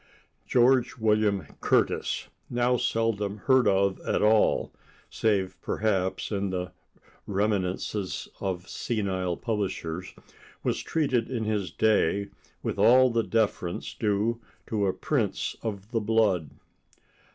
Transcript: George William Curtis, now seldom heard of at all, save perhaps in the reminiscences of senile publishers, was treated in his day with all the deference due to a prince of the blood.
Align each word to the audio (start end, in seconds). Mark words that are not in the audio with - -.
George 0.47 0.97
William 0.97 1.45
Curtis, 1.59 2.27
now 2.49 2.75
seldom 2.75 3.37
heard 3.37 3.67
of 3.67 3.99
at 3.99 4.23
all, 4.23 4.73
save 5.11 5.55
perhaps 5.61 6.31
in 6.31 6.49
the 6.49 6.71
reminiscences 7.27 8.27
of 8.39 8.67
senile 8.67 9.37
publishers, 9.37 10.15
was 10.63 10.81
treated 10.81 11.29
in 11.29 11.43
his 11.43 11.69
day 11.69 12.29
with 12.63 12.79
all 12.79 13.11
the 13.11 13.21
deference 13.21 13.93
due 13.93 14.41
to 14.65 14.87
a 14.87 14.91
prince 14.93 15.55
of 15.61 15.91
the 15.91 16.01
blood. 16.01 16.49